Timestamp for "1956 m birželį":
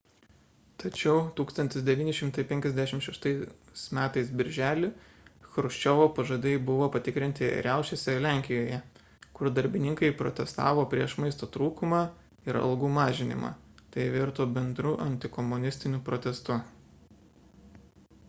1.39-4.87